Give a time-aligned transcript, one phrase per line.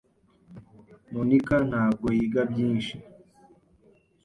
[1.13, 2.95] Monica ntabwo yiga byinshi.